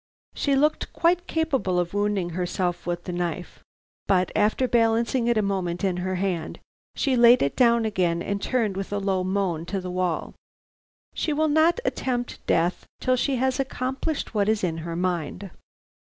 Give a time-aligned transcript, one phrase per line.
[0.33, 3.61] She looked quite capable of wounding herself with the knife,
[4.07, 6.59] but after balancing it a moment in her hand,
[6.95, 10.33] she laid it down again and turned with a low moan to the wall.
[11.13, 15.51] She will not attempt death till she has accomplished what is in her mind.